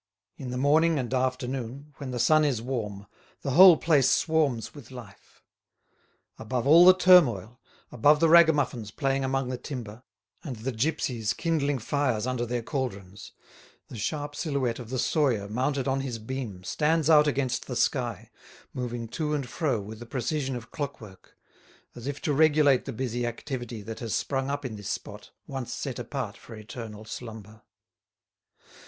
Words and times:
In 0.35 0.49
the 0.49 0.57
morning 0.57 0.97
and 0.97 1.13
afternoon, 1.13 1.93
when 1.97 2.09
the 2.09 2.17
sun 2.17 2.43
is 2.43 2.59
warm, 2.59 3.05
the 3.43 3.51
whole 3.51 3.77
place 3.77 4.09
swarms 4.09 4.73
with 4.73 4.89
life. 4.89 5.43
Above 6.39 6.65
all 6.65 6.85
the 6.85 6.95
turmoil, 6.97 7.61
above 7.91 8.19
the 8.19 8.27
ragamuffins 8.27 8.89
playing 8.89 9.23
among 9.23 9.49
the 9.49 9.59
timber, 9.59 10.01
and 10.43 10.55
the 10.55 10.71
gipsies 10.71 11.33
kindling 11.37 11.77
fires 11.77 12.25
under 12.25 12.47
their 12.47 12.63
cauldrons, 12.63 13.33
the 13.89 13.95
sharp 13.99 14.35
silhouette 14.35 14.79
of 14.79 14.89
the 14.89 14.97
sawyer 14.97 15.47
mounted 15.47 15.87
on 15.87 16.01
his 16.01 16.17
beam 16.17 16.63
stands 16.63 17.07
out 17.07 17.27
against 17.27 17.67
the 17.67 17.75
sky, 17.75 18.31
moving 18.73 19.07
to 19.07 19.35
and 19.35 19.47
fro 19.47 19.79
with 19.79 19.99
the 19.99 20.07
precision 20.07 20.55
of 20.55 20.71
clockwork, 20.71 21.37
as 21.93 22.07
if 22.07 22.19
to 22.21 22.33
regulate 22.33 22.85
the 22.85 22.91
busy 22.91 23.23
activity 23.27 23.83
that 23.83 23.99
has 23.99 24.15
sprung 24.15 24.49
up 24.49 24.65
in 24.65 24.77
this 24.77 24.89
spot 24.89 25.29
once 25.45 25.71
set 25.71 25.99
apart 25.99 26.35
for 26.37 26.55
eternal 26.55 27.05
slumber. 27.05 27.61